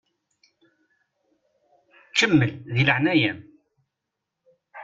[2.17, 3.39] Kemmel di leɛnaya-m!